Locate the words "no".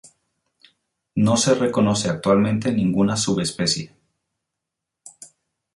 1.13-1.37